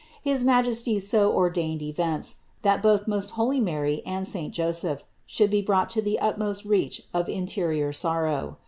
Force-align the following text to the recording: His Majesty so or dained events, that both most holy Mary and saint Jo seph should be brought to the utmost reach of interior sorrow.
His 0.23 0.43
Majesty 0.43 0.99
so 0.99 1.31
or 1.31 1.51
dained 1.53 1.83
events, 1.83 2.37
that 2.63 2.81
both 2.81 3.07
most 3.07 3.33
holy 3.37 3.59
Mary 3.59 4.01
and 4.03 4.27
saint 4.27 4.51
Jo 4.51 4.71
seph 4.71 5.03
should 5.27 5.51
be 5.51 5.61
brought 5.61 5.91
to 5.91 6.01
the 6.01 6.17
utmost 6.17 6.65
reach 6.65 7.03
of 7.13 7.29
interior 7.29 7.93
sorrow. 7.93 8.57